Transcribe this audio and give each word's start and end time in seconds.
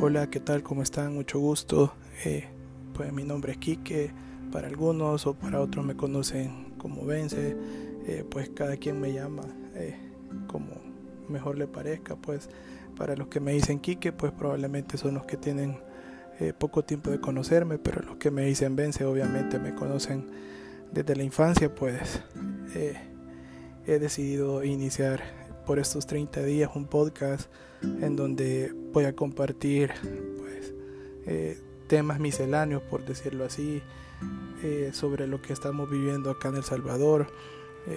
Hola, 0.00 0.30
¿qué 0.30 0.38
tal? 0.38 0.62
¿Cómo 0.62 0.84
están? 0.84 1.12
Mucho 1.12 1.40
gusto. 1.40 1.92
Eh, 2.24 2.44
pues 2.94 3.12
mi 3.12 3.24
nombre 3.24 3.50
es 3.50 3.58
Quique, 3.58 4.12
para 4.52 4.68
algunos 4.68 5.26
o 5.26 5.34
para 5.34 5.60
otros 5.60 5.84
me 5.84 5.96
conocen 5.96 6.74
como 6.78 7.04
Vence, 7.04 7.56
eh, 8.06 8.24
pues 8.30 8.48
cada 8.50 8.76
quien 8.76 9.00
me 9.00 9.12
llama 9.12 9.42
eh, 9.74 9.96
como 10.46 10.68
mejor 11.28 11.58
le 11.58 11.66
parezca, 11.66 12.14
pues 12.14 12.48
para 12.96 13.16
los 13.16 13.26
que 13.26 13.40
me 13.40 13.50
dicen 13.52 13.80
Quique, 13.80 14.12
pues 14.12 14.30
probablemente 14.30 14.96
son 14.98 15.14
los 15.14 15.26
que 15.26 15.36
tienen 15.36 15.80
poco 16.58 16.84
tiempo 16.84 17.10
de 17.10 17.20
conocerme, 17.20 17.78
pero 17.78 18.00
los 18.00 18.18
que 18.18 18.30
me 18.30 18.46
dicen 18.46 18.76
Vence 18.76 19.04
obviamente 19.04 19.58
me 19.58 19.74
conocen 19.74 20.30
desde 20.92 21.16
la 21.16 21.24
infancia, 21.24 21.74
pues 21.74 22.22
he 22.72 23.98
decidido 23.98 24.62
iniciar 24.62 25.37
por 25.68 25.78
estos 25.78 26.06
30 26.06 26.44
días 26.44 26.70
un 26.74 26.86
podcast 26.86 27.50
en 27.82 28.16
donde 28.16 28.72
voy 28.94 29.04
a 29.04 29.14
compartir 29.14 29.90
pues, 30.38 30.72
eh, 31.26 31.58
temas 31.88 32.18
misceláneos, 32.20 32.82
por 32.84 33.04
decirlo 33.04 33.44
así, 33.44 33.82
eh, 34.62 34.92
sobre 34.94 35.26
lo 35.26 35.42
que 35.42 35.52
estamos 35.52 35.90
viviendo 35.90 36.30
acá 36.30 36.48
en 36.48 36.56
El 36.56 36.64
Salvador. 36.64 37.26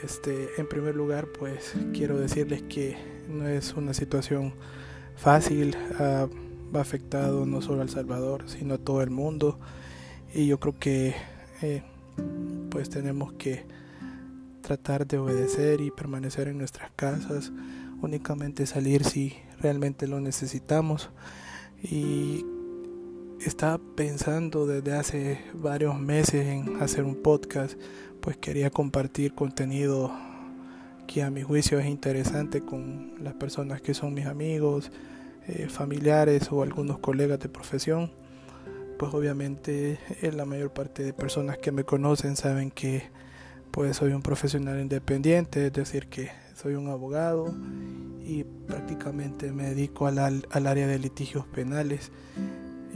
Este, 0.03 0.49
en 0.57 0.67
primer 0.67 0.97
lugar, 0.97 1.29
pues 1.39 1.73
quiero 1.93 2.19
decirles 2.19 2.61
que 2.63 2.97
no 3.29 3.47
es 3.47 3.73
una 3.73 3.93
situación 3.93 4.53
fácil, 5.15 5.77
ha, 5.97 6.27
afectado 6.73 7.45
no 7.45 7.61
solo 7.61 7.79
a 7.79 7.83
El 7.83 7.89
Salvador, 7.89 8.49
sino 8.49 8.73
a 8.73 8.79
todo 8.79 9.01
el 9.01 9.11
mundo. 9.11 9.57
Y 10.33 10.45
yo 10.45 10.59
creo 10.59 10.77
que 10.77 11.15
eh, 11.61 11.83
pues 12.69 12.89
tenemos 12.89 13.31
que 13.31 13.63
tratar 14.61 15.07
de 15.07 15.17
obedecer 15.17 15.81
y 15.81 15.91
permanecer 15.91 16.47
en 16.47 16.57
nuestras 16.57 16.91
casas, 16.91 17.51
únicamente 18.01 18.65
salir 18.65 19.03
si 19.03 19.35
realmente 19.59 20.07
lo 20.07 20.19
necesitamos. 20.19 21.09
Y 21.83 22.45
estaba 23.45 23.79
pensando 23.95 24.67
desde 24.67 24.93
hace 24.93 25.41
varios 25.53 25.99
meses 25.99 26.47
en 26.47 26.81
hacer 26.81 27.03
un 27.03 27.15
podcast, 27.15 27.79
pues 28.21 28.37
quería 28.37 28.69
compartir 28.69 29.33
contenido 29.33 30.11
que 31.07 31.23
a 31.23 31.31
mi 31.31 31.41
juicio 31.41 31.79
es 31.79 31.87
interesante 31.87 32.61
con 32.61 33.13
las 33.19 33.33
personas 33.33 33.81
que 33.81 33.93
son 33.93 34.13
mis 34.13 34.27
amigos, 34.27 34.91
eh, 35.47 35.67
familiares 35.69 36.51
o 36.51 36.61
algunos 36.61 36.99
colegas 36.99 37.39
de 37.39 37.49
profesión. 37.49 38.11
Pues 38.97 39.13
obviamente 39.13 39.99
eh, 40.21 40.31
la 40.31 40.45
mayor 40.45 40.71
parte 40.71 41.03
de 41.03 41.11
personas 41.11 41.57
que 41.57 41.71
me 41.71 41.83
conocen 41.83 42.35
saben 42.35 42.69
que 42.69 43.09
pues 43.71 43.97
soy 43.97 44.13
un 44.13 44.21
profesional 44.21 44.79
independiente, 44.79 45.67
es 45.67 45.73
decir, 45.73 46.07
que 46.07 46.29
soy 46.55 46.75
un 46.75 46.89
abogado 46.89 47.53
y 48.23 48.43
prácticamente 48.43 49.51
me 49.51 49.63
dedico 49.63 50.07
al, 50.07 50.45
al 50.49 50.67
área 50.67 50.87
de 50.87 50.99
litigios 50.99 51.45
penales. 51.47 52.11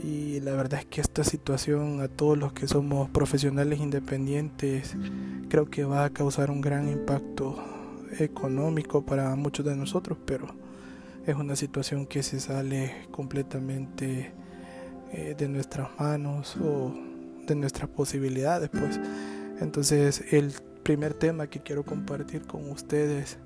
Y 0.02 0.40
la 0.40 0.52
verdad 0.52 0.80
es 0.80 0.86
que 0.86 1.00
esta 1.00 1.24
situación 1.24 2.00
a 2.00 2.08
todos 2.08 2.36
los 2.38 2.52
que 2.52 2.68
somos 2.68 3.08
profesionales 3.10 3.80
independientes 3.80 4.94
creo 5.48 5.70
que 5.70 5.84
va 5.84 6.04
a 6.04 6.10
causar 6.10 6.50
un 6.50 6.60
gran 6.60 6.88
impacto 6.88 7.56
económico 8.18 9.04
para 9.04 9.34
muchos 9.36 9.64
de 9.64 9.74
nosotros, 9.74 10.18
pero 10.24 10.46
es 11.26 11.34
una 11.34 11.56
situación 11.56 12.06
que 12.06 12.22
se 12.22 12.38
sale 12.40 13.06
completamente 13.10 14.32
eh, 15.12 15.34
de 15.36 15.48
nuestras 15.48 15.88
manos 15.98 16.56
o 16.56 16.94
de 17.46 17.54
nuestras 17.54 17.88
posibilidades, 17.88 18.70
pues. 18.70 19.00
Entonces 19.60 20.22
el 20.32 20.52
primer 20.82 21.14
tema 21.14 21.48
que 21.48 21.60
quiero 21.60 21.84
compartir 21.84 22.42
con 22.42 22.70
ustedes 22.70 23.38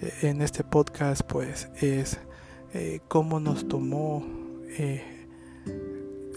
eh, 0.00 0.12
en 0.22 0.42
este 0.42 0.64
podcast 0.64 1.22
pues 1.22 1.68
es 1.80 2.18
eh, 2.74 3.00
cómo 3.08 3.38
nos 3.38 3.68
tomó 3.68 4.26
eh, 4.78 5.04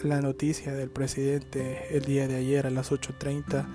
la 0.03 0.21
noticia 0.21 0.73
del 0.73 0.89
presidente 0.89 1.95
el 1.97 2.05
día 2.05 2.27
de 2.27 2.35
ayer 2.35 2.67
a 2.67 2.69
las 2.69 2.91
8.30 2.91 3.65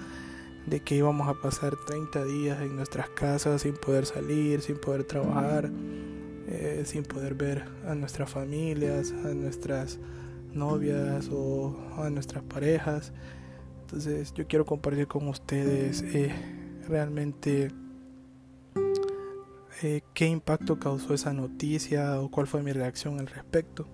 de 0.66 0.81
que 0.81 0.97
íbamos 0.97 1.28
a 1.28 1.41
pasar 1.41 1.75
30 1.87 2.25
días 2.25 2.61
en 2.61 2.77
nuestras 2.77 3.09
casas 3.11 3.62
sin 3.62 3.75
poder 3.75 4.06
salir, 4.06 4.61
sin 4.61 4.78
poder 4.78 5.05
trabajar, 5.05 5.71
sin 6.84 7.05
poder 7.05 7.34
ver 7.34 7.65
a 7.87 7.95
nuestras 7.95 8.31
familias, 8.31 9.12
a 9.25 9.34
nuestras 9.34 10.00
novias 10.53 11.28
o 11.31 11.77
a 11.97 12.11
nuestras 12.11 12.43
parejas. 12.43 13.12
Entonces 13.87 14.35
yo 14.35 14.49
quiero 14.49 14.65
compartir 14.65 15.07
con 15.07 15.29
ustedes 15.29 16.05
realmente 16.89 17.71
eh, 19.81 20.01
qué 20.13 20.27
impacto 20.27 20.81
causó 20.81 21.15
esa 21.15 21.33
noticia 21.33 22.21
o 22.21 22.29
cuál 22.29 22.49
fue 22.49 22.65
mi 22.65 22.73
reacción 22.73 23.21
al 23.21 23.29
respecto. 23.29 23.87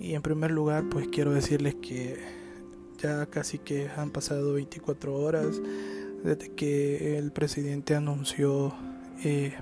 Y 0.00 0.14
en 0.14 0.22
primer 0.22 0.50
lugar, 0.50 0.88
pues 0.90 1.06
quiero 1.06 1.32
decirles 1.32 1.76
que 1.76 2.18
ya 2.98 3.26
casi 3.26 3.60
que 3.60 3.88
han 3.96 4.10
pasado 4.10 4.54
24 4.54 5.14
horas 5.14 5.60
desde 6.24 6.48
que 6.52 7.16
el 7.16 7.30
presidente 7.30 7.94
anunció 7.94 8.74
eh, 9.22 9.54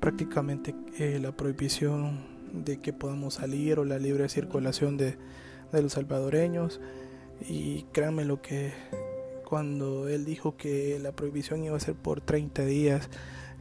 prácticamente 0.00 0.74
eh, 0.98 1.18
la 1.18 1.32
prohibición 1.32 2.26
de 2.52 2.78
que 2.78 2.92
podamos 2.92 3.34
salir 3.34 3.78
o 3.78 3.86
la 3.86 3.98
libre 3.98 4.28
circulación 4.28 4.98
de 4.98 5.16
los 5.72 5.92
salvadoreños. 5.92 6.78
Y 7.48 7.84
créanme 7.92 8.24
lo 8.24 8.40
que 8.40 8.72
cuando 9.44 10.08
él 10.08 10.24
dijo 10.24 10.56
que 10.56 10.98
la 10.98 11.12
prohibición 11.12 11.64
iba 11.64 11.76
a 11.76 11.80
ser 11.80 11.94
por 11.94 12.20
30 12.20 12.64
días, 12.64 13.10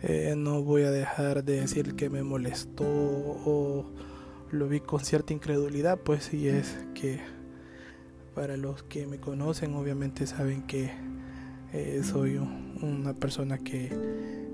eh, 0.04 0.34
no 0.38 0.64
voy 0.64 0.84
a 0.84 0.92
dejar 0.92 1.44
de 1.44 1.62
decir 1.62 1.96
que 1.96 2.10
me 2.10 2.24
molestó 2.24 2.86
o 2.86 3.86
lo 4.52 4.68
vi 4.68 4.80
con 4.80 5.02
cierta 5.02 5.34
incredulidad, 5.34 6.00
pues 6.00 6.26
sí 6.26 6.48
es 6.48 6.78
que 6.94 7.20
para 8.34 8.58
los 8.58 8.84
que 8.84 9.06
me 9.08 9.20
conocen 9.20 9.76
obviamente 9.76 10.26
saben 10.28 10.64
que 10.64 10.92
eh, 11.74 12.02
soy 12.04 12.38
una 12.38 13.14
persona 13.14 13.58
que 13.58 13.92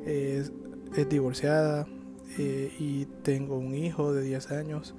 es, 0.05 0.51
divorciada 1.09 1.87
eh, 2.39 2.73
y 2.79 3.05
tengo 3.23 3.57
un 3.57 3.75
hijo 3.75 4.13
de 4.13 4.23
10 4.23 4.51
años 4.51 4.95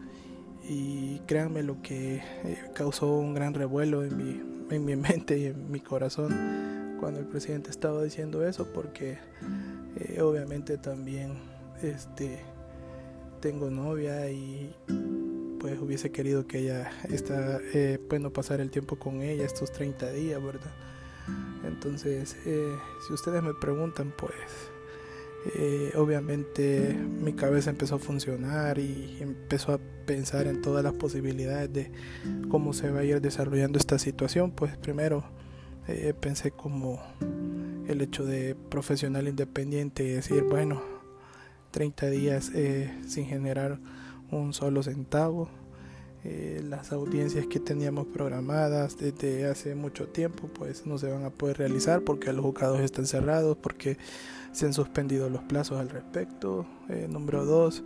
y 0.69 1.21
créanme 1.27 1.63
lo 1.63 1.81
que 1.81 2.23
causó 2.75 3.17
un 3.19 3.35
gran 3.35 3.55
revuelo 3.55 4.05
en 4.05 4.17
mi 4.17 4.59
en 4.71 4.85
mi 4.85 4.97
mente 4.97 5.39
y 5.39 5.47
en 5.47 5.71
mi 5.71 5.81
corazón 5.81 6.97
cuando 7.01 7.21
el 7.21 7.27
presidente 7.27 7.71
estaba 7.71 8.03
diciendo 8.03 8.47
eso 8.47 8.67
porque 8.73 9.19
eh, 9.97 10.21
obviamente 10.21 10.77
también 10.79 11.33
este 11.83 12.41
tengo 13.41 13.71
novia 13.71 14.31
y 14.31 14.75
pues 15.61 15.79
hubiese 15.81 16.11
querido 16.11 16.47
que 16.47 16.59
ella 16.59 16.91
está 17.09 17.61
eh, 17.73 17.99
pues 18.09 18.21
no 18.21 18.33
pasar 18.33 18.61
el 18.61 18.71
tiempo 18.71 18.97
con 18.97 19.23
ella 19.23 19.45
estos 19.45 19.73
30 19.73 20.11
días 20.11 20.43
verdad 20.43 20.73
entonces 21.65 22.37
eh, 22.47 22.75
si 23.07 23.13
ustedes 23.13 23.43
me 23.43 23.55
preguntan 23.55 24.13
pues 24.17 24.71
eh, 25.47 25.93
obviamente 25.97 26.95
mi 26.95 27.33
cabeza 27.33 27.71
empezó 27.71 27.97
a 27.97 27.99
funcionar 27.99 28.79
y 28.79 29.19
empezó 29.21 29.73
a 29.73 29.79
pensar 30.07 30.47
en 30.47 30.61
todas 30.63 30.83
las 30.83 30.95
posibilidades 30.95 31.73
de 31.73 31.93
cómo 32.49 32.73
se 32.73 32.91
va 32.91 33.01
a 33.01 33.05
ir 33.05 33.21
desarrollando 33.21 33.79
esta 33.79 33.99
situación. 33.99 34.51
Pues 34.51 34.77
primero 34.77 35.25
eh, 35.87 36.13
pensé 36.19 36.51
como 36.51 37.01
el 37.87 38.01
hecho 38.01 38.25
de 38.25 38.55
profesional 38.55 39.29
independiente 39.29 40.05
y 40.05 40.09
decir, 40.09 40.43
bueno, 40.43 40.83
30 41.71 42.11
días 42.11 42.51
eh, 42.55 42.93
sin 43.07 43.27
generar 43.27 43.79
un 44.31 44.53
solo 44.53 44.83
centavo. 44.83 45.49
Las 46.25 46.93
audiencias 46.93 47.47
que 47.47 47.61
teníamos 47.61 48.07
programadas 48.09 48.99
desde 48.99 49.47
hace 49.47 49.75
mucho 49.75 50.09
tiempo 50.09 50.49
pues 50.49 50.85
no 50.85 50.99
se 50.99 51.11
van 51.11 51.25
a 51.25 51.31
poder 51.31 51.59
realizar 51.59 52.03
porque 52.03 52.33
los 52.33 52.45
juzgados 52.45 52.81
están 52.81 53.07
cerrados 53.07 53.57
porque 53.57 53.97
se 54.53 54.67
han 54.67 54.73
suspendido 54.73 55.29
los 55.31 55.43
plazos 55.43 55.79
al 55.79 55.89
respecto. 55.89 56.67
Eh, 56.89 57.07
número 57.09 57.45
dos, 57.45 57.83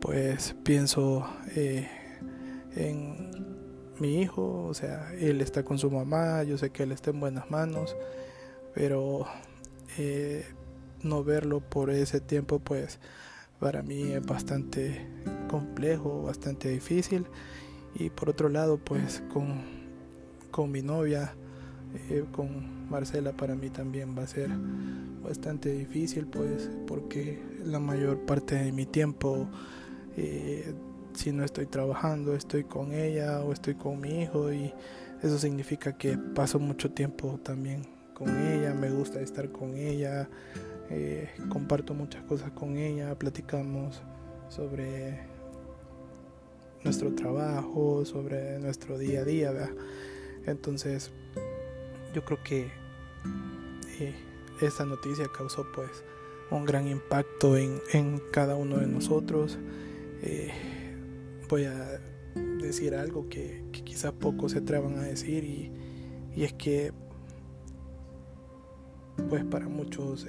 pues 0.00 0.54
pienso 0.62 1.26
eh, 1.56 1.88
en 2.76 3.30
mi 3.98 4.20
hijo, 4.20 4.64
o 4.64 4.74
sea, 4.74 5.12
él 5.14 5.40
está 5.40 5.64
con 5.64 5.78
su 5.78 5.90
mamá, 5.90 6.42
yo 6.42 6.58
sé 6.58 6.70
que 6.70 6.82
él 6.82 6.92
está 6.92 7.10
en 7.10 7.20
buenas 7.20 7.50
manos, 7.50 7.96
pero 8.74 9.26
eh, 9.98 10.44
no 11.02 11.22
verlo 11.24 11.60
por 11.60 11.90
ese 11.90 12.20
tiempo, 12.20 12.58
pues 12.58 12.98
para 13.62 13.80
mí 13.80 14.02
es 14.10 14.26
bastante 14.26 15.06
complejo, 15.48 16.24
bastante 16.24 16.68
difícil. 16.68 17.26
Y 17.94 18.10
por 18.10 18.28
otro 18.28 18.48
lado, 18.48 18.78
pues 18.78 19.22
con, 19.32 19.62
con 20.50 20.72
mi 20.72 20.82
novia, 20.82 21.32
con 22.32 22.90
Marcela, 22.90 23.32
para 23.36 23.54
mí 23.54 23.70
también 23.70 24.18
va 24.18 24.24
a 24.24 24.26
ser 24.26 24.50
bastante 25.22 25.70
difícil 25.70 26.26
pues 26.26 26.68
porque 26.86 27.40
la 27.64 27.78
mayor 27.78 28.18
parte 28.26 28.56
de 28.56 28.72
mi 28.72 28.86
tiempo 28.86 29.46
eh, 30.16 30.74
si 31.14 31.30
no 31.30 31.44
estoy 31.44 31.66
trabajando 31.66 32.34
estoy 32.34 32.64
con 32.64 32.92
ella 32.92 33.40
o 33.40 33.52
estoy 33.52 33.74
con 33.74 34.00
mi 34.00 34.22
hijo 34.22 34.52
y 34.52 34.74
eso 35.22 35.38
significa 35.38 35.96
que 35.96 36.18
paso 36.18 36.58
mucho 36.58 36.90
tiempo 36.90 37.38
también 37.44 37.86
con 38.14 38.28
ella 38.46 38.74
me 38.74 38.90
gusta 38.90 39.20
estar 39.20 39.52
con 39.52 39.76
ella 39.76 40.28
eh, 40.94 41.30
comparto 41.48 41.94
muchas 41.94 42.22
cosas 42.24 42.50
con 42.50 42.76
ella 42.76 43.18
platicamos 43.18 44.02
sobre 44.50 45.20
nuestro 46.84 47.14
trabajo, 47.14 48.04
sobre 48.04 48.58
nuestro 48.58 48.98
día 48.98 49.20
a 49.20 49.24
día. 49.24 49.70
Entonces, 50.44 51.10
yo 52.12 52.22
creo 52.26 52.42
que 52.42 52.70
eh, 54.00 54.14
esta 54.60 54.84
noticia 54.84 55.26
causó 55.34 55.66
pues 55.74 56.04
un 56.50 56.66
gran 56.66 56.86
impacto 56.86 57.56
en, 57.56 57.80
en 57.94 58.20
cada 58.30 58.54
uno 58.54 58.76
de 58.76 58.86
nosotros. 58.86 59.58
Eh, 60.22 60.50
voy 61.48 61.64
a 61.64 62.02
decir 62.60 62.94
algo 62.94 63.30
que, 63.30 63.64
que 63.72 63.82
quizás 63.82 64.12
pocos 64.12 64.52
se 64.52 64.58
atrevan 64.58 64.98
a 64.98 65.02
decir 65.04 65.42
y, 65.44 65.72
y, 66.36 66.44
es 66.44 66.52
que 66.52 66.92
pues 69.30 69.42
para 69.44 69.68
muchos 69.68 70.26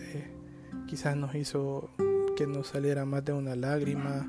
quizás 0.88 1.16
nos 1.16 1.36
hizo 1.36 1.90
que 2.36 2.48
nos 2.48 2.68
saliera 2.68 3.06
más 3.06 3.24
de 3.26 3.34
una 3.34 3.56
lágrima 3.56 4.28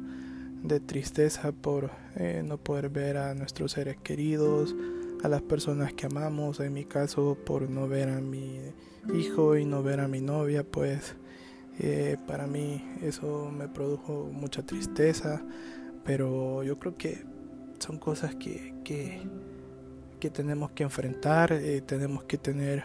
de 0.63 0.81
tristeza 0.81 1.53
por 1.53 1.91
eh, 2.17 2.43
no 2.45 2.59
poder 2.59 2.89
ver 2.89 3.17
a 3.19 3.35
nuestros 3.35 3.73
seres 3.73 3.97
queridos, 4.03 4.75
a 5.23 5.29
las 5.29 5.43
personas 5.43 5.93
que 5.93 6.07
amamos, 6.07 6.61
en 6.61 6.73
mi 6.73 6.85
caso 6.85 7.37
por 7.45 7.69
no 7.69 7.89
ver 7.89 8.09
a 8.09 8.21
mi 8.21 8.61
hijo 9.15 9.57
y 9.57 9.65
no 9.65 9.83
ver 9.83 10.01
a 10.01 10.09
mi 10.09 10.21
novia, 10.21 10.65
pues 10.65 11.17
eh, 11.79 12.17
para 12.27 12.47
mí 12.47 12.83
eso 13.03 13.51
me 13.51 13.69
produjo 13.69 14.31
mucha 14.33 14.65
tristeza, 14.65 15.43
pero 16.05 16.63
yo 16.63 16.79
creo 16.79 16.97
que 16.97 17.25
son 17.79 17.99
cosas 17.99 18.35
que, 18.37 18.75
que, 18.85 19.23
que 20.21 20.31
tenemos 20.31 20.71
que 20.71 20.83
enfrentar, 20.83 21.53
eh, 21.53 21.83
tenemos 21.83 22.25
que 22.25 22.39
tener 22.39 22.85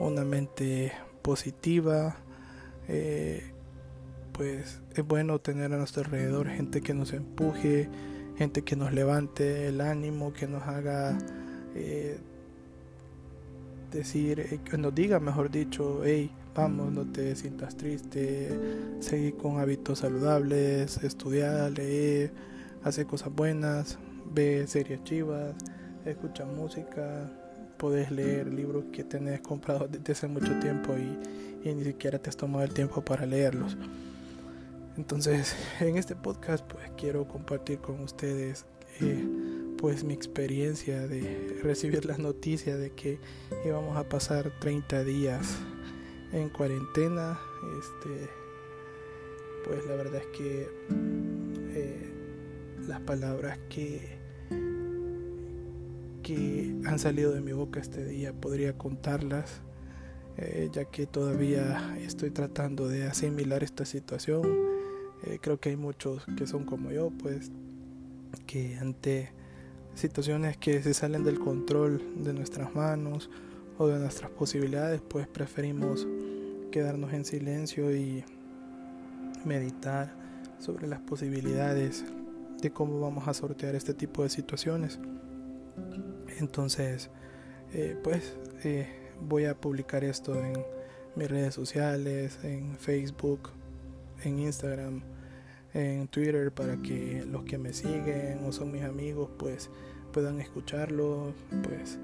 una 0.00 0.24
mente 0.24 0.92
positiva, 1.22 2.16
eh, 2.88 3.42
pues 4.32 4.80
es 4.94 5.06
bueno 5.06 5.38
tener 5.40 5.72
a 5.72 5.76
nuestro 5.76 6.02
alrededor 6.02 6.48
gente 6.48 6.80
que 6.80 6.92
nos 6.92 7.12
empuje, 7.12 7.88
gente 8.36 8.62
que 8.62 8.76
nos 8.76 8.92
levante 8.92 9.68
el 9.68 9.80
ánimo, 9.80 10.32
que 10.32 10.48
nos 10.48 10.62
haga 10.64 11.16
eh, 11.74 12.18
decir, 13.92 14.40
eh, 14.40 14.60
que 14.64 14.76
nos 14.76 14.94
diga, 14.94 15.20
mejor 15.20 15.50
dicho, 15.50 16.02
hey, 16.04 16.30
vamos, 16.54 16.92
no 16.92 17.04
te 17.10 17.34
sientas 17.36 17.76
triste, 17.76 18.50
seguir 19.00 19.36
con 19.36 19.60
hábitos 19.60 20.00
saludables, 20.00 21.02
estudiar, 21.04 21.70
leer, 21.72 22.32
hacer 22.82 23.06
cosas 23.06 23.32
buenas, 23.34 23.98
ve 24.34 24.66
series 24.66 25.02
chivas, 25.04 25.54
escucha 26.04 26.44
música, 26.44 27.30
puedes 27.78 28.10
leer 28.10 28.52
libros 28.52 28.84
que 28.92 29.04
tenés 29.04 29.40
comprados 29.40 29.90
desde 29.90 30.12
hace 30.12 30.28
mucho 30.28 30.58
tiempo 30.58 30.94
y, 30.96 31.53
y 31.64 31.74
ni 31.74 31.84
siquiera 31.84 32.18
te 32.18 32.30
has 32.30 32.36
tomado 32.36 32.64
el 32.64 32.72
tiempo 32.72 33.04
para 33.04 33.26
leerlos. 33.26 33.76
Entonces, 34.96 35.56
en 35.80 35.96
este 35.96 36.14
podcast 36.14 36.64
pues 36.64 36.90
quiero 36.96 37.26
compartir 37.26 37.78
con 37.78 38.00
ustedes 38.00 38.66
eh, 39.00 39.26
pues 39.78 40.04
mi 40.04 40.14
experiencia 40.14 41.08
de 41.08 41.58
recibir 41.62 42.04
la 42.04 42.16
noticia 42.18 42.76
de 42.76 42.92
que 42.92 43.18
íbamos 43.64 43.96
a 43.96 44.08
pasar 44.08 44.52
30 44.60 45.02
días 45.04 45.58
en 46.32 46.48
cuarentena. 46.50 47.40
Este, 47.78 48.28
pues 49.64 49.84
la 49.86 49.96
verdad 49.96 50.20
es 50.20 50.38
que 50.38 50.68
eh, 51.74 52.12
las 52.86 53.00
palabras 53.00 53.58
que 53.70 54.22
que 56.22 56.74
han 56.86 56.98
salido 56.98 57.32
de 57.32 57.42
mi 57.42 57.52
boca 57.52 57.80
este 57.80 58.02
día 58.02 58.32
podría 58.32 58.78
contarlas 58.78 59.60
eh, 60.36 60.68
ya 60.72 60.84
que 60.84 61.06
todavía 61.06 61.96
estoy 62.00 62.30
tratando 62.30 62.88
de 62.88 63.04
asimilar 63.04 63.62
esta 63.62 63.84
situación 63.84 64.74
eh, 65.26 65.38
creo 65.40 65.58
que 65.58 65.70
hay 65.70 65.76
muchos 65.76 66.26
que 66.36 66.46
son 66.46 66.64
como 66.64 66.90
yo, 66.90 67.10
pues, 67.10 67.50
que 68.46 68.76
ante 68.76 69.32
situaciones 69.94 70.58
que 70.58 70.82
se 70.82 70.92
salen 70.92 71.24
del 71.24 71.38
control 71.38 72.02
de 72.22 72.34
nuestras 72.34 72.74
manos 72.74 73.30
o 73.78 73.86
de 73.86 73.98
nuestras 73.98 74.30
posibilidades, 74.32 75.00
pues 75.00 75.26
preferimos 75.26 76.06
quedarnos 76.70 77.12
en 77.14 77.24
silencio 77.24 77.94
y 77.96 78.24
meditar 79.44 80.14
sobre 80.58 80.88
las 80.88 81.00
posibilidades 81.00 82.04
de 82.60 82.70
cómo 82.70 83.00
vamos 83.00 83.26
a 83.26 83.34
sortear 83.34 83.74
este 83.74 83.94
tipo 83.94 84.24
de 84.24 84.28
situaciones. 84.28 84.98
Entonces, 86.38 87.08
eh, 87.72 87.96
pues 88.02 88.36
eh, 88.64 89.03
voy 89.20 89.44
a 89.44 89.54
publicar 89.54 90.04
esto 90.04 90.34
en 90.42 90.64
mis 91.16 91.30
redes 91.30 91.54
sociales, 91.54 92.38
en 92.42 92.76
Facebook, 92.76 93.50
en 94.24 94.38
Instagram, 94.38 95.02
en 95.74 96.06
Twitter 96.08 96.52
para 96.52 96.76
que 96.76 97.24
los 97.30 97.42
que 97.42 97.58
me 97.58 97.72
siguen 97.72 98.44
o 98.46 98.52
son 98.52 98.70
mis 98.70 98.84
amigos 98.84 99.28
pues 99.36 99.70
puedan 100.12 100.40
escucharlo 100.40 101.34
pues 101.64 101.98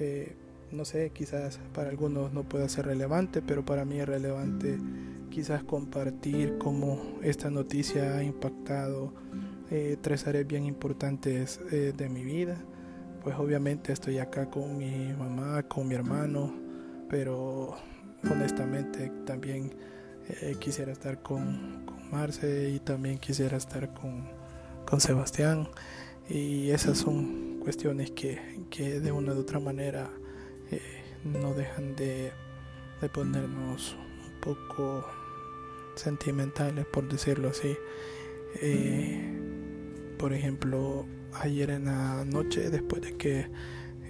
eh, 0.00 0.34
no 0.72 0.84
sé 0.84 1.10
quizás 1.10 1.60
para 1.72 1.90
algunos 1.90 2.32
no 2.32 2.42
pueda 2.42 2.68
ser 2.68 2.86
relevante 2.86 3.40
pero 3.40 3.64
para 3.64 3.84
mí 3.84 4.00
es 4.00 4.08
relevante 4.08 4.78
quizás 5.30 5.62
compartir 5.62 6.58
cómo 6.58 7.00
esta 7.22 7.50
noticia 7.50 8.16
ha 8.16 8.24
impactado 8.24 9.12
eh, 9.70 9.96
tres 10.00 10.26
áreas 10.26 10.46
bien 10.46 10.64
importantes 10.64 11.60
eh, 11.70 11.92
de 11.96 12.08
mi 12.08 12.24
vida 12.24 12.58
pues 13.24 13.36
obviamente 13.36 13.92
estoy 13.92 14.18
acá 14.18 14.50
con 14.50 14.76
mi 14.76 15.12
mamá 15.14 15.62
con 15.64 15.88
mi 15.88 15.94
hermano 15.94 16.54
pero 17.08 17.74
honestamente 18.30 19.10
también 19.26 19.72
quisiera 20.58 20.92
estar 20.92 21.22
con, 21.22 21.84
Marce 22.10 22.70
y 22.70 22.78
también 22.78 23.18
quisiera 23.18 23.56
estar 23.56 23.92
con, 23.92 24.28
con 24.86 25.00
Sebastián. 25.00 25.68
Y 26.28 26.70
esas 26.70 26.98
son 26.98 27.58
cuestiones 27.60 28.10
que, 28.12 28.38
que 28.70 29.00
de 29.00 29.12
una 29.12 29.34
u 29.34 29.40
otra 29.40 29.58
manera 29.58 30.10
eh, 30.70 30.80
no 31.24 31.54
dejan 31.54 31.96
de, 31.96 32.32
de 33.00 33.08
ponernos 33.08 33.96
un 34.24 34.40
poco 34.40 35.04
sentimentales, 35.96 36.86
por 36.86 37.08
decirlo 37.08 37.48
así. 37.48 37.76
Eh, 38.62 39.20
por 40.18 40.32
ejemplo, 40.32 41.04
ayer 41.40 41.70
en 41.70 41.86
la 41.86 42.24
noche, 42.24 42.70
después 42.70 43.02
de 43.02 43.16
que 43.16 43.50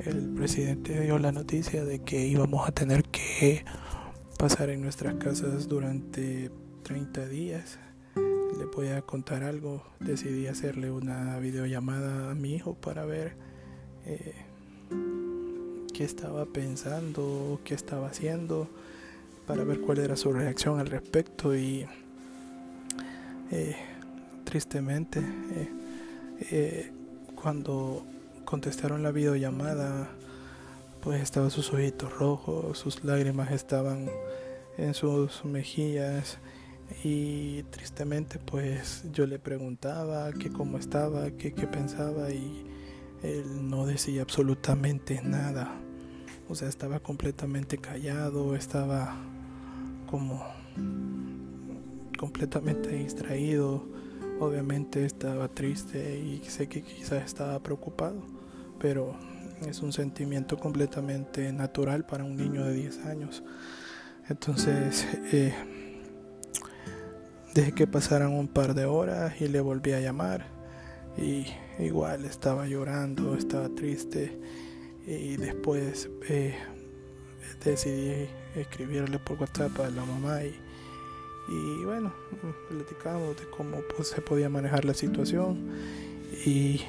el 0.04 0.34
presidente 0.34 1.00
dio 1.00 1.18
la 1.18 1.32
noticia 1.32 1.84
de 1.84 2.00
que 2.00 2.26
íbamos 2.26 2.68
a 2.68 2.72
tener 2.72 3.04
que 3.04 3.64
pasar 4.38 4.70
en 4.70 4.82
nuestras 4.82 5.14
casas 5.14 5.68
durante 5.68 6.50
30 6.82 7.26
días, 7.28 7.78
le 8.58 8.64
voy 8.66 8.88
a 8.88 9.02
contar 9.02 9.42
algo. 9.42 9.82
Decidí 10.00 10.46
hacerle 10.46 10.90
una 10.90 11.38
videollamada 11.38 12.30
a 12.30 12.34
mi 12.34 12.54
hijo 12.54 12.74
para 12.74 13.04
ver 13.04 13.36
eh, 14.06 14.34
qué 15.92 16.04
estaba 16.04 16.46
pensando, 16.46 17.60
qué 17.64 17.74
estaba 17.74 18.08
haciendo, 18.08 18.68
para 19.46 19.64
ver 19.64 19.80
cuál 19.80 19.98
era 19.98 20.16
su 20.16 20.32
reacción 20.32 20.80
al 20.80 20.88
respecto 20.88 21.54
y 21.56 21.86
eh, 23.50 23.76
tristemente 24.44 25.20
eh, 26.50 26.90
cuando 27.44 28.02
contestaron 28.46 29.02
la 29.02 29.12
videollamada 29.12 30.08
pues 31.02 31.20
estaban 31.20 31.50
sus 31.50 31.74
ojitos 31.74 32.10
rojos, 32.18 32.78
sus 32.78 33.04
lágrimas 33.04 33.52
estaban 33.52 34.08
en 34.78 34.94
sus 34.94 35.44
mejillas 35.44 36.38
y 37.04 37.62
tristemente 37.64 38.38
pues 38.38 39.04
yo 39.12 39.26
le 39.26 39.38
preguntaba 39.38 40.32
que 40.32 40.50
cómo 40.50 40.78
estaba, 40.78 41.32
que 41.32 41.52
qué 41.52 41.66
pensaba 41.66 42.30
y 42.30 42.64
él 43.22 43.68
no 43.68 43.84
decía 43.84 44.22
absolutamente 44.22 45.20
nada. 45.22 45.70
O 46.48 46.54
sea, 46.54 46.68
estaba 46.70 47.00
completamente 47.00 47.76
callado, 47.76 48.56
estaba 48.56 49.18
como 50.10 50.42
completamente 52.18 52.88
distraído. 52.88 53.84
Obviamente 54.40 55.04
estaba 55.04 55.48
triste 55.48 56.18
y 56.18 56.42
sé 56.48 56.68
que 56.68 56.82
quizás 56.82 57.24
estaba 57.24 57.60
preocupado, 57.62 58.22
pero 58.78 59.16
es 59.66 59.80
un 59.80 59.92
sentimiento 59.92 60.58
completamente 60.58 61.52
natural 61.52 62.04
para 62.04 62.24
un 62.24 62.36
niño 62.36 62.64
de 62.64 62.74
10 62.74 63.06
años. 63.06 63.44
Entonces, 64.28 65.06
eh, 65.32 65.54
Dejé 67.54 67.70
que 67.70 67.86
pasaran 67.86 68.32
un 68.32 68.48
par 68.48 68.74
de 68.74 68.84
horas 68.84 69.40
y 69.40 69.46
le 69.46 69.60
volví 69.60 69.92
a 69.92 70.00
llamar. 70.00 70.44
Y 71.16 71.46
igual 71.78 72.24
estaba 72.24 72.66
llorando, 72.66 73.36
estaba 73.36 73.68
triste. 73.68 74.36
Y 75.06 75.36
después 75.36 76.10
eh, 76.28 76.56
decidí 77.64 78.26
escribirle 78.56 79.20
por 79.20 79.38
WhatsApp 79.40 79.78
a 79.78 79.90
la 79.90 80.04
mamá 80.04 80.42
y, 80.42 80.56
y 81.48 81.84
bueno, 81.84 82.12
platicamos 82.68 83.36
de 83.36 83.44
cómo 83.50 83.78
pues, 83.94 84.08
se 84.08 84.20
podía 84.20 84.48
manejar 84.48 84.84
la 84.84 84.94
situación. 84.94 85.70
Y 86.44 86.80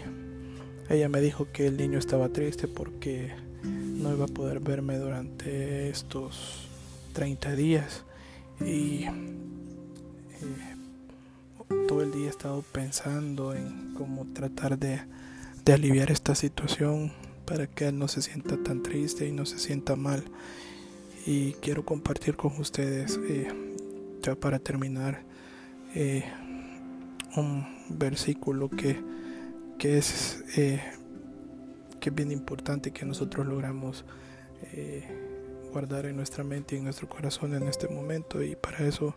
ella 0.90 1.10
me 1.10 1.22
dijo 1.22 1.48
que 1.52 1.68
el 1.68 1.78
niño 1.78 2.00
estaba 2.00 2.30
triste 2.30 2.68
porque 2.68 3.34
no 3.64 4.14
iba 4.14 4.26
a 4.26 4.30
poder 4.30 4.60
verme 4.60 4.98
durante 4.98 5.90
estos 5.90 6.68
30 7.14 7.56
días. 7.56 8.04
Y 8.62 9.06
día 12.12 12.28
he 12.28 12.30
estado 12.30 12.64
pensando 12.72 13.54
en 13.54 13.94
cómo 13.94 14.26
tratar 14.34 14.78
de, 14.78 15.02
de 15.64 15.74
aliviar 15.74 16.12
esta 16.12 16.36
situación 16.36 17.12
para 17.46 17.68
que 17.68 17.88
él 17.88 17.98
no 17.98 18.08
se 18.08 18.22
sienta 18.22 18.58
tan 18.58 18.84
triste 18.84 19.28
y 19.28 19.32
no 19.32 19.46
se 19.46 19.60
sienta 19.60 19.96
mal. 19.96 20.24
Y 21.26 21.54
quiero 21.54 21.86
compartir 21.86 22.36
con 22.36 22.60
ustedes, 22.60 23.20
eh, 23.28 23.48
para 24.34 24.58
terminar, 24.58 25.22
eh, 25.94 26.24
un 27.38 27.66
versículo 27.90 28.70
que, 28.70 29.00
que 29.78 30.00
es 30.00 30.44
eh, 30.58 30.82
que 32.00 32.10
es 32.10 32.16
bien 32.16 32.32
importante 32.32 32.92
que 32.92 33.06
nosotros 33.06 33.46
logramos 33.46 34.06
guardar 35.72 36.08
en 36.08 36.16
nuestra 36.16 36.44
mente 36.44 36.76
y 36.76 36.80
en 36.80 36.86
nuestro 36.86 37.08
corazón 37.08 37.54
en 37.54 37.68
este 37.68 37.88
momento. 37.88 38.42
Y 38.42 38.56
para 38.56 38.80
eso 38.88 39.16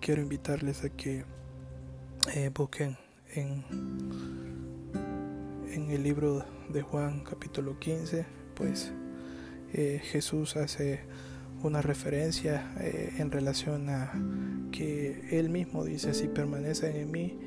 quiero 0.00 0.22
invitarles 0.22 0.84
a 0.84 0.88
que 0.88 1.24
busquen 2.54 2.96
en, 3.34 3.64
en 5.72 5.90
el 5.90 6.02
libro 6.02 6.44
de 6.68 6.82
Juan 6.82 7.20
capítulo 7.20 7.78
15, 7.78 8.26
pues 8.54 8.92
eh, 9.72 10.00
Jesús 10.02 10.56
hace 10.56 11.00
una 11.62 11.82
referencia 11.82 12.72
eh, 12.80 13.14
en 13.18 13.30
relación 13.30 13.88
a 13.90 14.12
que 14.70 15.38
Él 15.38 15.50
mismo 15.50 15.84
dice, 15.84 16.14
si 16.14 16.28
permanecen 16.28 16.96
en 16.96 17.10
mí 17.10 17.38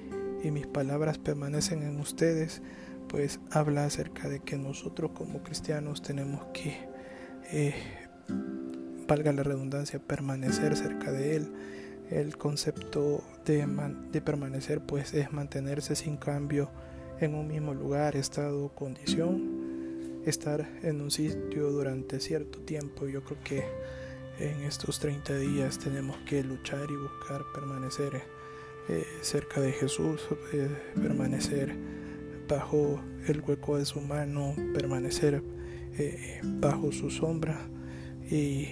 y 0.43 0.51
mis 0.51 0.67
palabras 0.67 1.17
permanecen 1.17 1.83
en 1.83 1.99
ustedes, 1.99 2.61
pues 3.07 3.39
habla 3.51 3.85
acerca 3.85 4.29
de 4.29 4.39
que 4.39 4.57
nosotros 4.57 5.11
como 5.11 5.43
cristianos 5.43 6.01
tenemos 6.01 6.45
que, 6.53 6.77
eh, 7.51 7.75
valga 9.07 9.33
la 9.33 9.43
redundancia, 9.43 9.99
permanecer 9.99 10.75
cerca 10.75 11.11
de 11.11 11.35
Él. 11.35 11.51
El 12.09 12.37
concepto 12.37 13.23
de, 13.45 13.65
de 14.11 14.21
permanecer 14.21 14.81
pues 14.81 15.13
es 15.13 15.31
mantenerse 15.31 15.95
sin 15.95 16.17
cambio 16.17 16.69
en 17.19 17.35
un 17.35 17.47
mismo 17.47 17.73
lugar, 17.73 18.15
estado, 18.15 18.69
condición, 18.69 20.21
estar 20.25 20.67
en 20.83 21.01
un 21.01 21.11
sitio 21.11 21.71
durante 21.71 22.19
cierto 22.19 22.59
tiempo. 22.59 23.07
Yo 23.07 23.23
creo 23.23 23.37
que 23.43 23.63
en 24.39 24.63
estos 24.63 24.99
30 24.99 25.37
días 25.37 25.77
tenemos 25.79 26.17
que 26.25 26.43
luchar 26.43 26.89
y 26.89 26.95
buscar 26.95 27.43
permanecer 27.53 28.23
eh, 28.89 29.05
cerca 29.21 29.61
de 29.61 29.71
Jesús, 29.71 30.27
eh, 30.53 30.69
permanecer 30.95 31.75
bajo 32.47 32.99
el 33.27 33.41
hueco 33.41 33.77
de 33.77 33.85
su 33.85 34.01
mano, 34.01 34.55
permanecer 34.73 35.43
eh, 35.97 36.41
bajo 36.43 36.91
su 36.91 37.09
sombra. 37.09 37.59
Y 38.29 38.69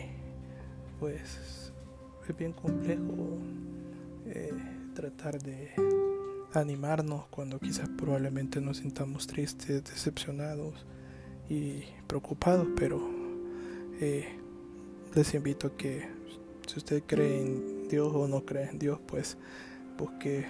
pues 0.99 1.71
es 2.27 2.37
bien 2.37 2.53
complejo 2.53 3.37
tratar 4.93 5.41
de 5.41 5.71
animarnos 6.53 7.27
cuando 7.27 7.59
quizás 7.59 7.89
probablemente 7.89 8.59
nos 8.59 8.77
sintamos 8.77 9.27
tristes, 9.27 9.83
decepcionados 9.83 10.85
y 11.47 11.83
preocupados, 12.07 12.67
pero 12.75 12.99
les 15.15 15.33
invito 15.33 15.67
a 15.67 15.77
que 15.77 16.07
si 16.67 16.77
usted 16.77 17.03
cree 17.05 17.41
en 17.41 17.87
Dios 17.89 18.13
o 18.13 18.27
no 18.27 18.45
cree 18.45 18.69
en 18.69 18.77
Dios, 18.77 18.99
pues 19.07 19.37
busque 19.97 20.45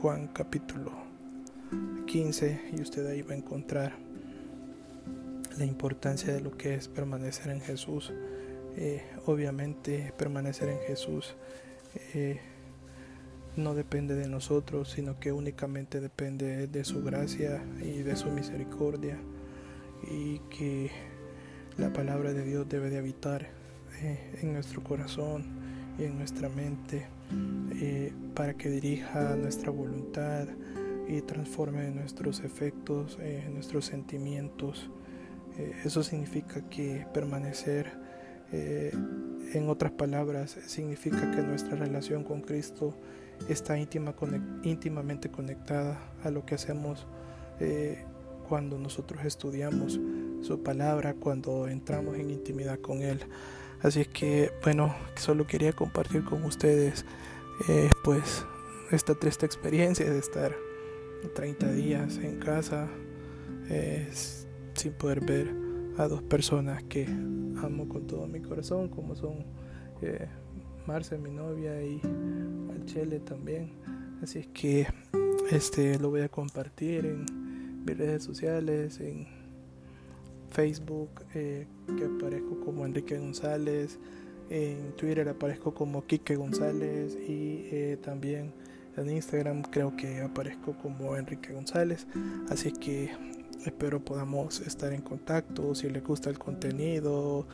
Juan 0.00 0.28
capítulo 0.28 0.90
15 2.06 2.72
y 2.76 2.80
usted 2.80 3.06
ahí 3.06 3.22
va 3.22 3.34
a 3.34 3.36
encontrar 3.36 3.94
la 5.56 5.64
importancia 5.64 6.32
de 6.32 6.40
lo 6.40 6.56
que 6.56 6.74
es 6.74 6.88
permanecer 6.88 7.52
en 7.52 7.60
Jesús. 7.60 8.12
Eh, 8.76 9.04
obviamente 9.26 10.12
permanecer 10.16 10.70
en 10.70 10.78
Jesús 10.80 11.36
eh, 12.14 12.40
no 13.54 13.74
depende 13.74 14.14
de 14.14 14.26
nosotros, 14.28 14.90
sino 14.90 15.20
que 15.20 15.30
únicamente 15.30 16.00
depende 16.00 16.66
de 16.66 16.84
su 16.84 17.04
gracia 17.04 17.62
y 17.80 18.02
de 18.02 18.16
su 18.16 18.30
misericordia 18.30 19.18
y 20.10 20.38
que 20.50 20.90
la 21.76 21.92
palabra 21.92 22.32
de 22.32 22.44
Dios 22.44 22.68
debe 22.68 22.90
de 22.90 22.98
habitar 22.98 23.61
eh, 24.02 24.38
en 24.42 24.52
nuestro 24.52 24.82
corazón 24.82 25.44
y 25.98 26.04
en 26.04 26.18
nuestra 26.18 26.48
mente 26.48 27.06
eh, 27.80 28.12
para 28.34 28.54
que 28.54 28.68
dirija 28.70 29.36
nuestra 29.36 29.70
voluntad 29.70 30.48
y 31.08 31.20
transforme 31.22 31.90
nuestros 31.90 32.40
efectos, 32.40 33.18
eh, 33.20 33.48
nuestros 33.52 33.86
sentimientos. 33.86 34.90
eso 35.84 36.02
significa 36.02 36.62
que 36.70 37.06
permanecer, 37.12 38.00
en 38.52 39.68
otras 39.68 39.92
palabras, 39.92 40.58
significa 40.66 41.30
que 41.30 41.42
nuestra 41.42 41.76
relación 41.76 42.22
con 42.22 42.42
Cristo 42.42 42.94
está 43.48 43.78
íntima, 43.78 44.14
íntimamente 44.62 45.30
conectada 45.30 45.98
a 46.22 46.30
lo 46.30 46.44
que 46.44 46.54
hacemos 46.54 47.06
eh, 47.60 48.04
cuando 48.48 48.78
nosotros 48.78 49.24
estudiamos 49.24 50.00
su 50.42 50.62
palabra, 50.62 51.14
cuando 51.14 51.68
entramos 51.68 52.16
en 52.16 52.30
intimidad 52.30 52.78
con 52.80 53.02
Él. 53.02 53.20
Así 53.82 54.00
es 54.02 54.08
que, 54.08 54.52
bueno, 54.62 54.94
solo 55.16 55.46
quería 55.46 55.72
compartir 55.72 56.24
con 56.24 56.44
ustedes, 56.44 57.04
eh, 57.68 57.90
pues, 58.04 58.46
esta 58.90 59.14
triste 59.14 59.46
experiencia 59.46 60.08
de 60.08 60.18
estar 60.18 60.54
30 61.34 61.72
días 61.72 62.18
en 62.18 62.38
casa 62.38 62.88
eh, 63.68 64.08
sin 64.74 64.92
poder 64.92 65.24
ver 65.24 65.54
a 65.98 66.08
dos 66.08 66.22
personas 66.22 66.82
que 66.84 67.06
amo 67.06 67.88
con 67.88 68.06
todo 68.06 68.26
mi 68.26 68.40
corazón, 68.40 68.88
como 68.88 69.14
son 69.16 69.44
Marce, 70.86 71.16
mi 71.16 71.30
novia, 71.30 71.80
y 71.82 72.00
al 72.72 72.84
Chele 72.86 73.20
también. 73.20 73.72
Así 74.22 74.40
es 74.40 74.46
que 74.48 74.86
este 75.50 75.98
lo 75.98 76.10
voy 76.10 76.22
a 76.22 76.28
compartir 76.28 77.06
en 77.06 77.84
mis 77.84 77.96
redes 77.96 78.24
sociales, 78.24 79.00
en 79.00 79.41
Facebook, 80.52 81.10
eh, 81.34 81.66
que 81.98 82.04
aparezco 82.04 82.60
como 82.60 82.86
Enrique 82.86 83.18
González, 83.18 83.98
en 84.50 84.92
Twitter 84.96 85.28
aparezco 85.28 85.72
como 85.72 86.06
Quique 86.06 86.36
González 86.36 87.16
y 87.16 87.68
eh, 87.70 87.98
también 88.02 88.52
en 88.96 89.10
Instagram 89.10 89.62
creo 89.62 89.96
que 89.96 90.20
aparezco 90.20 90.76
como 90.76 91.16
Enrique 91.16 91.54
González. 91.54 92.06
Así 92.50 92.70
que 92.72 93.10
espero 93.64 94.04
podamos 94.04 94.60
estar 94.60 94.92
en 94.92 95.00
contacto. 95.00 95.74
Si 95.74 95.88
les 95.88 96.04
gusta 96.04 96.28
el 96.28 96.38
contenido, 96.38 97.46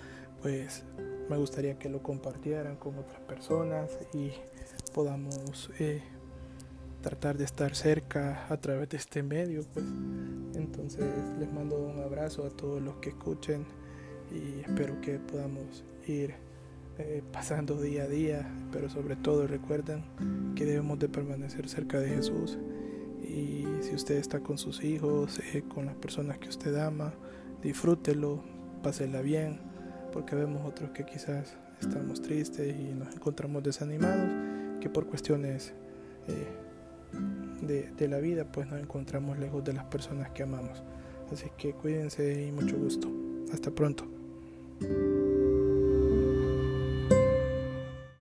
pues 0.43 0.85
me 1.29 1.37
gustaría 1.37 1.79
que 1.79 1.89
lo 1.89 2.03
compartieran 2.03 2.77
con 2.77 2.99
otras 2.99 3.21
personas 3.21 3.97
y 4.13 4.33
podamos 4.93 5.71
eh, 5.79 6.03
tratar 7.03 7.39
de 7.39 7.45
estar 7.45 7.77
cerca 7.77 8.47
a 8.49 8.57
través 8.57 8.89
de 8.89 8.97
este 8.97 9.23
medio 9.23 9.63
pues 9.73 9.85
entonces 10.59 11.07
les 11.39 11.53
mando 11.53 11.79
un 11.79 12.01
abrazo 12.01 12.45
a 12.45 12.51
todos 12.51 12.83
los 12.83 12.97
que 12.97 13.11
escuchen 13.11 13.65
y 14.31 14.61
espero 14.61 15.01
que 15.01 15.19
podamos 15.19 15.85
ir 16.07 16.35
eh, 16.99 17.23
pasando 17.33 17.81
día 17.81 18.05
a 18.05 18.09
día 18.09 18.51
pero 18.73 18.91
sobre 18.91 19.17
todo 19.17 19.47
recuerden 19.47 20.05
que 20.55 20.65
debemos 20.65 20.99
de 20.99 21.09
permanecer 21.09 21.69
cerca 21.69 22.01
de 22.01 22.09
Jesús. 22.09 22.59
Y 23.23 23.67
si 23.83 23.95
usted 23.95 24.17
está 24.17 24.41
con 24.41 24.59
sus 24.59 24.83
hijos 24.85 25.39
eh, 25.55 25.63
con 25.69 25.87
las 25.87 25.95
personas 25.97 26.39
que 26.39 26.49
usted 26.49 26.75
ama 26.77 27.13
disfrútelo 27.63 28.43
pásela 28.83 29.21
bien 29.23 29.61
porque 30.13 30.35
vemos 30.35 30.67
otros 30.67 30.91
que 30.91 31.05
quizás 31.05 31.57
estamos 31.81 32.21
tristes 32.23 32.75
y 32.75 32.95
nos 32.95 33.15
encontramos 33.15 33.63
desanimados, 33.63 34.81
que 34.81 34.89
por 34.89 35.07
cuestiones 35.07 35.73
eh, 36.29 36.47
de, 37.63 38.09
la 38.09 38.19
vida 38.19 38.45
pues 38.45 38.69
nos 38.69 38.81
encontramos 38.81 39.39
lejos 39.39 39.65
de 39.65 39.73
las 39.73 39.85
personas 39.85 40.31
que 40.31 40.43
amamos. 40.43 40.83
Así 41.33 41.47
que 41.57 41.73
cuídense 41.73 42.47
y 42.47 42.53
mucho 42.53 42.77
gusto. 42.77 43.09
Hasta 43.53 43.71
pronto. 43.71 44.05